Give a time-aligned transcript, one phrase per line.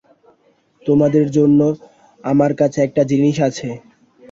[0.83, 1.59] তোমাদের জন্য
[2.23, 3.69] আমার কাছে একটা জিনিস আছে।